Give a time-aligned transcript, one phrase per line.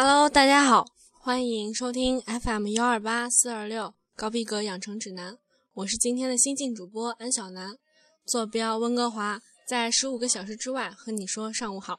[0.00, 5.36] Hello，大家好，欢迎收听 FM 幺二八四二六高逼格养成指南。
[5.74, 7.76] 我是今天的新晋主播安小南，
[8.24, 11.98] 坐标温哥华，在十五个小时之外和你说上午好。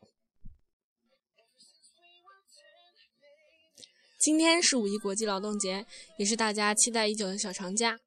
[4.17, 5.85] 今天是五一国际劳动节，
[6.17, 7.99] 也是大家期待已久的小长假。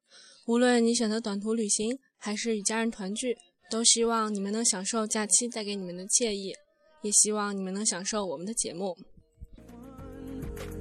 [0.47, 3.37] 无论你选择短途旅行，还是与家人团聚，
[3.69, 6.55] 都希望你们能享受假期带给你们的惬意，
[7.03, 8.97] 也希望你们能享受我们的节目。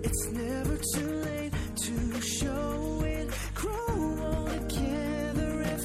[0.02, 5.78] It's never too late to show with crew on the camera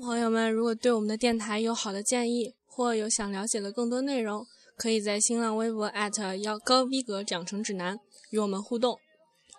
[0.00, 5.90] 朋友们，如果对我们的电台有好的建议，或有想了解的更多内容，可以在新浪微博
[6.42, 7.98] 要高逼格养成指南。
[8.30, 8.96] 与我们互动，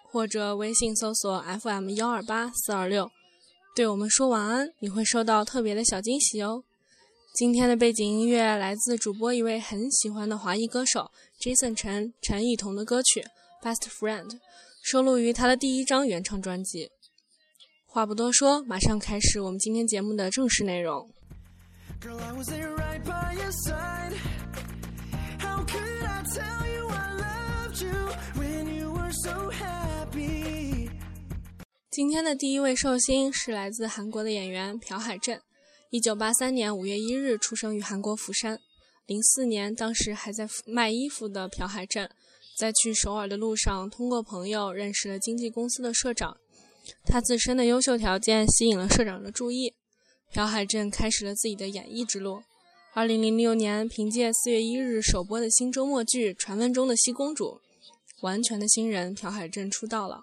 [0.09, 3.11] 或者微信搜索 FM 幺二八四二六，
[3.75, 6.63] 对我们说晚安，你会收到特别的小惊喜哦。
[7.33, 13.23] 今天的背景音乐来自主播一位很喜欢的华裔歌手 Jason 陈陈以彤的歌曲
[13.65, 14.25] 《Best Friend》，
[14.83, 16.89] 收录于他的第一张原创专辑。
[17.85, 21.09] 话不多说，马上开始我们今天节目的正式内容。
[22.01, 23.01] Girl, right
[23.65, 24.13] side.
[25.39, 27.91] How could I tell you I loved you?
[31.89, 35.41] 今天的第一位寿星是来自韩国的演员朴海镇。
[35.91, 38.57] 一九八三年五月一日出生于韩国釜山。
[39.07, 42.09] 零四年，当时还在卖衣服的朴海镇，
[42.57, 46.37] 在去首尔的路上，通过朋友认识了经纪公司的社长。
[47.03, 49.73] 他自身的优秀条件吸引了社长的注意，
[50.31, 52.41] 朴海镇开始了自己的演艺之路。
[52.93, 57.45] 二零零六年，凭借四月一日首播的新周末剧《传闻中的西公主》，
[58.21, 60.21] 完全的新人朴海镇出道了。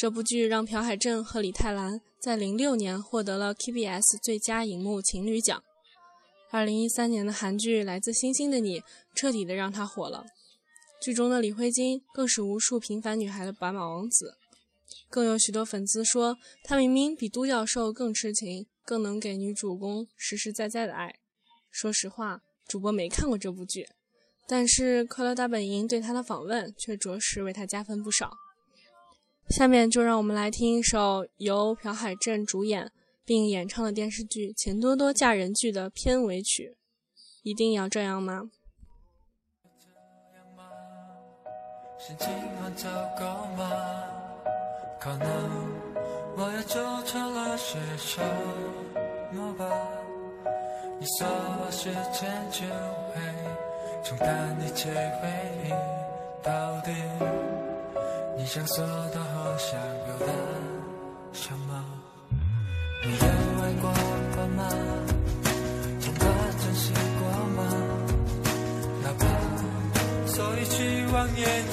[0.00, 5.62] 这部剧让朴海镇和李泰兰在零六年获得了 KBS 最佳荧幕情侣奖。
[6.50, 8.80] 二零一三年的韩剧《来自星星的你》
[9.14, 10.24] 彻底的让他火了。
[11.02, 14.38] 剧中的李慧晶更是无数平凡女孩的白马王子。
[15.10, 21.16] 更有许多粉丝说，他明明比都教授更痴情，更能给女主公实实在在的爱。
[21.70, 23.86] 说实话，主播没看过这部剧，
[24.48, 28.30] 但是《快乐大本营》对他的访问却着实为他加分不少。
[29.50, 32.92] 下面就让我们来听一首由朴海镇主演
[33.24, 36.76] 并演唱的电视剧《钱多多嫁人剧》的片尾曲。
[37.42, 38.42] 一定要这样吗？
[41.98, 42.28] 心情
[42.62, 44.06] 很糟糕吗？
[45.00, 45.28] 可能
[46.36, 48.22] 我也做错了些什
[49.32, 49.68] 么吧。
[51.00, 52.66] 你说我时间就
[53.12, 53.20] 会
[54.04, 54.90] 冲淡一切
[55.20, 55.28] 回
[55.64, 55.70] 忆，
[56.42, 56.92] 到底？
[58.40, 60.32] 你想说的和想表达
[61.30, 61.84] 什么？
[63.04, 63.26] 你有
[63.60, 64.66] 爱过我吗？
[66.00, 66.24] 真的
[66.58, 67.22] 珍惜过
[67.54, 67.58] 吗？
[69.02, 69.22] 哪怕
[70.26, 71.70] 说一句谎言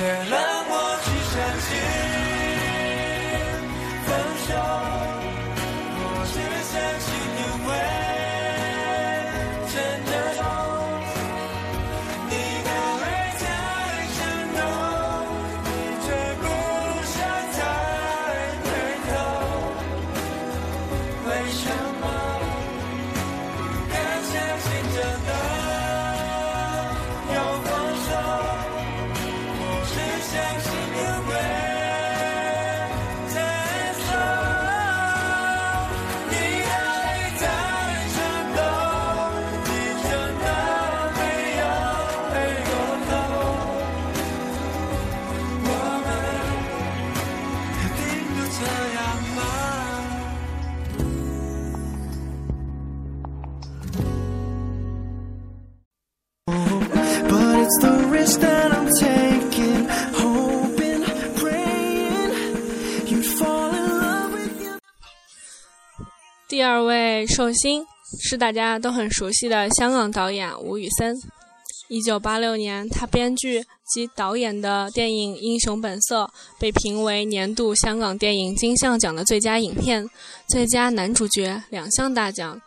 [0.00, 0.89] 给了我。
[66.48, 67.86] 第二位寿星
[68.20, 71.14] 是大家都很熟悉的香港导演吴宇森。
[71.88, 76.28] 一九八六年他编剧及导演的电影英雄本色
[76.58, 80.08] 被评为年度香港电影金像奖的最佳影片
[80.48, 82.60] 最佳男主角两项大奖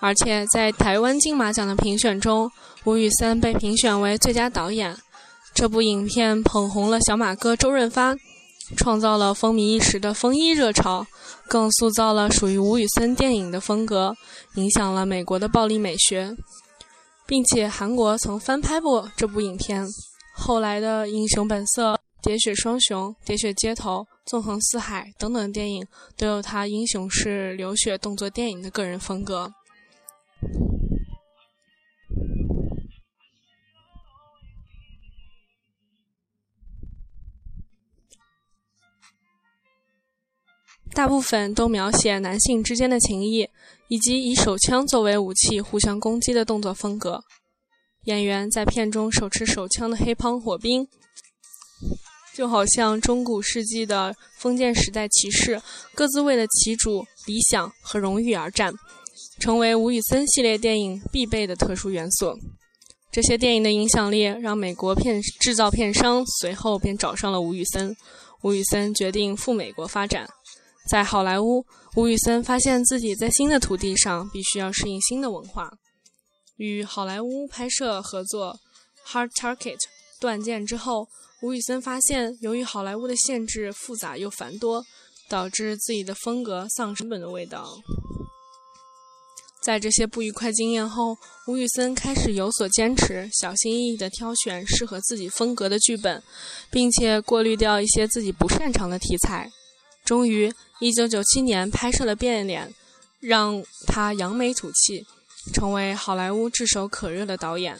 [0.00, 2.50] 而且在台湾金马奖的评选中
[2.86, 4.96] 吴宇森被评选为最佳导演。
[5.52, 8.14] 这部影片捧红了小马哥周润发，
[8.76, 11.04] 创造了风靡一时的风衣热潮，
[11.48, 14.14] 更塑造了属于吴宇森电影的风格，
[14.54, 16.36] 影响了美国的暴力美学。
[17.26, 19.84] 并且韩国曾翻拍过这部影片，
[20.32, 25.84] 后来的《英雄本色》《喋血双雄》《喋血街头》《纵横四海》等等电影
[26.16, 29.50] 都有他英雄式流血动作电影的个人风格。
[40.96, 43.48] 大部分都描写男性之间的情谊。
[43.88, 47.22] 以及以手枪作为武器互相攻击的动作风格。
[48.06, 50.88] 演员在片中手持手枪的黑帮火兵，
[52.34, 55.62] 就好像中古世纪的封建时代骑士，
[55.94, 58.74] 各自为了旗主、理想和荣誉而战，
[59.38, 62.36] 成为吴宇森系列电影必备的特殊元素。
[63.12, 67.96] 这些电影的影响力让美国片制造片商随后便找上了吴宇森。
[68.42, 70.28] 吴宇森决定赴美国发展。
[70.88, 71.66] 在好莱坞，
[71.96, 75.68] 吴宇森发现自己在新的土地上必须要适应新的文化。
[76.58, 78.56] 与好莱坞拍摄合作
[79.10, 79.76] 《Hard Target》
[80.20, 81.08] 断剑之后，
[81.42, 84.84] 吴宇森发现，由于好莱坞的限制复杂又繁多，
[85.28, 87.66] 导致自己的风格丧失本的味道。
[89.60, 91.16] 在这些不愉快经验后，
[91.48, 96.22] 吴宇森开始有所坚持，小心翼翼地挑选适合自己风格的剧本，
[96.70, 99.50] 并且过滤掉一些自己不擅长的题材。
[100.06, 102.68] 终于，一九九七年拍摄了《变脸》，
[103.18, 105.04] 让他扬眉吐气，
[105.52, 107.76] 成为好莱坞炙手可热的导演。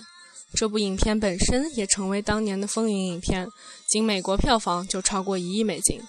[0.52, 3.46] 这部影片本身也成为当年的风云影片，
[3.88, 6.00] 仅美国票房就超过一亿美金，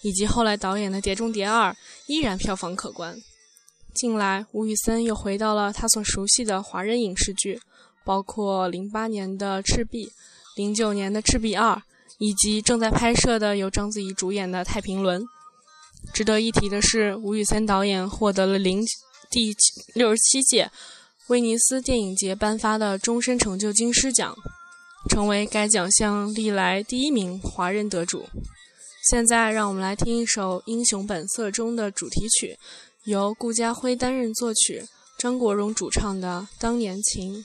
[0.00, 1.70] 以及后来导演的《碟中谍二》
[2.06, 3.14] 依然票房可观。
[3.92, 7.60] 近来，吴宇森又回到了他所熟悉的华人影视剧，
[8.02, 10.06] 包括零八年的《赤壁》，
[10.56, 11.74] 零九年的《赤壁二》，
[12.16, 15.20] 以及正在拍摄的由章子怡主演的《太平轮》。
[16.12, 18.82] 值得一提的是，吴宇森导演获得了零
[19.30, 19.54] 第
[19.94, 20.70] 六十七届
[21.28, 24.34] 威尼斯电影节颁发的终身成就金狮奖，
[25.10, 28.26] 成为该奖项历来第一名华人得主。
[29.10, 32.56] 现在，让我们来听一首《英雄本色》中的主题曲，
[33.04, 34.84] 由顾嘉辉担任作曲，
[35.18, 37.44] 张国荣主唱的《当年情》。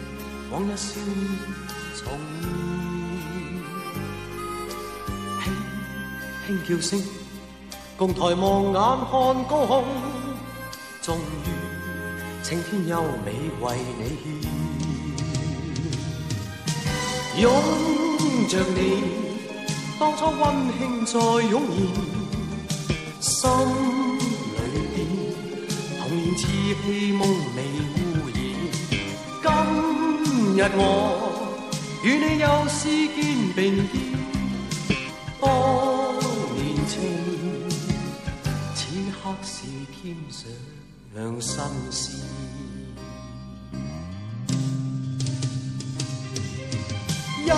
[0.51, 1.15] 往日笑面
[1.95, 2.11] 重
[5.39, 5.41] 现，
[6.45, 7.01] 轻轻叫声，
[7.95, 8.81] 共抬望眼看
[9.47, 9.85] 高空，
[11.01, 11.19] 终于
[12.43, 13.31] 青天优美
[13.61, 14.01] 为你
[17.33, 17.49] 献，拥
[18.49, 18.77] 着你，
[19.97, 20.43] 当初温
[20.77, 21.17] 馨再
[21.49, 21.77] 涌现，
[23.21, 23.31] 心
[24.57, 24.59] 里
[24.93, 24.97] 边
[25.97, 26.43] 童年稚
[26.83, 27.21] 气梦
[27.55, 27.57] 未
[27.95, 27.97] 污，
[30.61, 30.79] 日我
[32.03, 33.19] 与你又是肩
[33.55, 33.97] 并肩，
[35.41, 35.49] 当
[36.53, 37.01] 年情，
[38.75, 40.45] 此刻是添上
[41.41, 42.13] 新鲜。
[47.43, 47.49] 一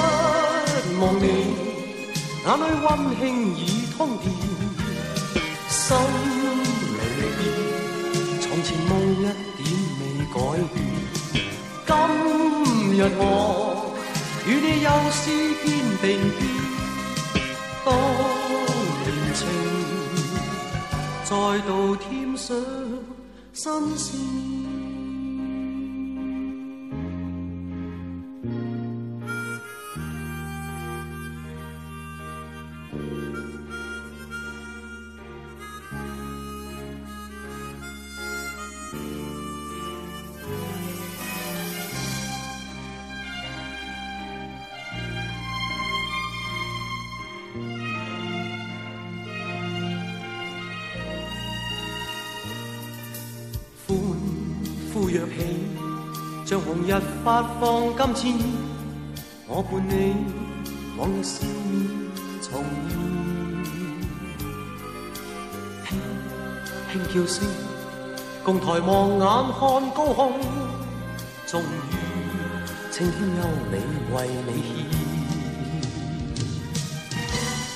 [0.97, 1.27] 望你，
[2.45, 2.87] 眼里温
[3.19, 3.21] 馨
[3.57, 3.59] 已
[3.97, 4.31] 通电，
[5.67, 5.83] 心
[6.95, 6.99] 里
[7.37, 7.41] 边
[8.39, 9.23] 从前梦一
[9.57, 9.61] 点
[9.99, 10.01] 未
[10.33, 10.35] 改
[10.73, 10.75] 变。
[11.85, 11.91] 今
[12.95, 13.91] 日我
[14.45, 15.21] 与你又诗
[15.63, 15.67] 肩
[16.01, 16.05] 并
[16.37, 16.39] 肩，
[17.83, 17.87] 当
[19.03, 19.41] 年情
[21.23, 21.31] 再
[21.67, 22.05] 度添
[22.37, 22.51] 上
[23.53, 24.62] 新鲜。
[55.07, 55.37] 躍起，
[56.45, 57.63] 像紅日發放
[57.95, 58.23] 金箭，
[59.47, 60.15] 我伴你
[60.97, 61.73] 往日笑面
[62.41, 62.91] 重現。
[65.87, 65.89] 輕
[66.91, 67.35] 輕叫聲，
[68.43, 69.19] 共抬望眼
[69.53, 70.33] 看高空，
[71.47, 71.63] 終於
[72.91, 73.41] 青天優
[73.71, 73.73] 美
[74.13, 74.15] 為
[74.47, 74.49] 你。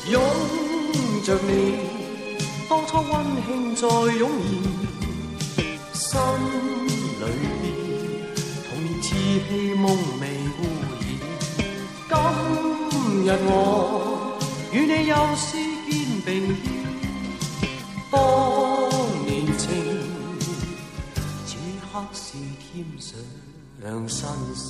[0.05, 1.50] 獻，擁着你。
[2.69, 3.12] 當初溫
[3.46, 4.27] 馨再湧現，
[5.93, 6.19] 心
[9.08, 9.80] 童年稚氣夢
[10.20, 10.24] 未
[10.58, 10.60] 污
[10.92, 11.02] 染。
[12.10, 12.14] 今
[13.24, 13.52] 日我
[14.74, 15.48] 與你又是
[15.90, 15.92] 肩
[16.26, 17.66] 並肩，
[18.12, 18.16] 當
[19.26, 19.66] 年情，
[21.46, 21.50] 此
[21.92, 22.24] 刻是
[22.60, 23.10] 添上
[24.10, 24.66] 新鮮。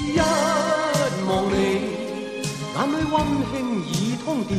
[0.00, 0.18] 一
[1.28, 1.56] 望你。
[2.74, 3.14] 眼裏溫
[3.52, 3.52] 馨
[3.86, 4.50] 已通電，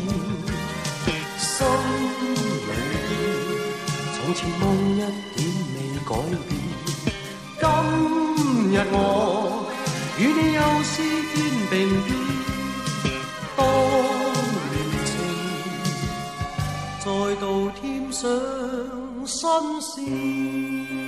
[1.40, 2.70] 心里
[4.34, 5.06] 前梦一点
[5.76, 6.12] 未改
[6.50, 6.52] 变。
[7.60, 7.64] 今
[8.72, 8.98] 日我
[10.18, 10.94] 与你又诗
[11.34, 11.38] 肩
[11.70, 11.74] 并
[12.04, 12.10] 肩，
[13.56, 13.60] 当
[14.72, 14.74] 年
[15.06, 15.12] 情
[17.00, 17.06] 再
[17.40, 17.44] 度
[17.80, 18.22] 添上
[19.26, 19.38] 新
[19.82, 21.03] 鮮。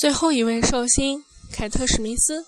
[0.00, 2.44] 最后一位寿星凯特·史密斯，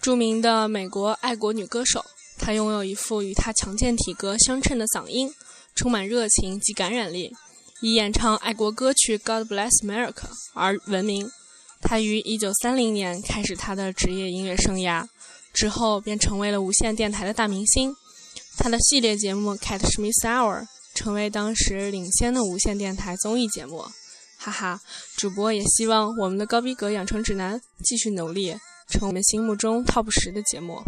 [0.00, 2.02] 著名的美国爱国女歌手。
[2.38, 5.30] 她拥有一副与她强健体格相称的嗓音，
[5.74, 7.36] 充满热情及感染力，
[7.82, 10.12] 以演唱爱国歌曲《God Bless America》
[10.54, 11.30] 而闻名。
[11.82, 15.06] 她于1930年开始她的职业音乐生涯，
[15.52, 17.94] 之后便成为了无线电台的大明星。
[18.58, 20.62] 他的系列节目《Cat Smith Hour》
[20.94, 23.84] 成为当时领先的无线电台综艺节目。
[24.38, 24.80] 哈哈，
[25.16, 28.56] 主播也希望我们的高逼格养成指南继续努力，
[28.88, 30.80] 成我们心目中 TOP 十的节目。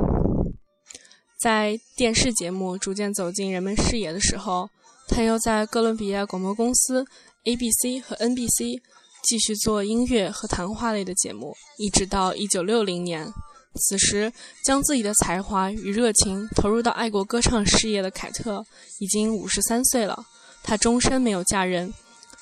[1.41, 4.69] 在电视节目逐渐走进人们视野的时候，
[5.09, 7.05] 他又在哥伦比亚广播公司
[7.45, 8.81] ABC 和 NBC
[9.25, 13.33] 继续做音乐和谈话类的节目，一直到1960年。
[13.75, 14.33] 此时，
[14.65, 18.65] 将自己的才华与热情投入到爱国歌唱事业的凯特
[18.99, 20.25] 已经53岁了，
[20.63, 21.93] 她终身没有嫁人。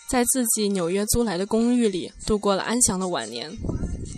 [0.09, 3.50] 在自己纽约租来的公寓里度过了安详的晚年。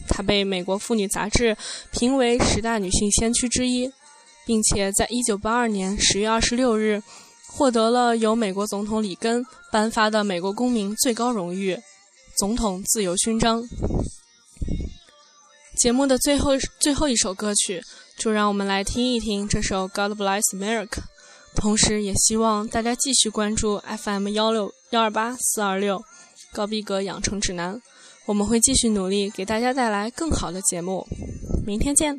[0.08, 1.56] 她被美国妇女杂志
[1.90, 3.90] 评为十大女性先驱之一，
[4.46, 7.02] 并且在1982年10月26日
[7.46, 11.76] 获得了由美国总统里根颁发的美国公民最高荣誉——
[12.38, 13.66] 总统自由勋章。
[15.78, 17.80] 节目的最后最后一首歌曲，
[18.18, 20.88] 就让我们来听一听这首《God Bless America》。
[21.54, 26.02] 同时，也希望大家继续关注 FM 幺六幺二八四二六
[26.52, 27.80] 高逼格养成指南，
[28.26, 31.06] 我们会继续努力给大家带来更好的节目。
[31.64, 32.18] 明天见。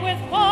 [0.00, 0.51] with fire.